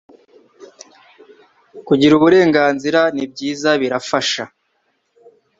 [1.87, 4.43] Kugira Uburenganzira n’ibyiza birafasha